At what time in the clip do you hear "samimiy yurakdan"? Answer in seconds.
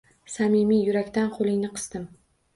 0.35-1.31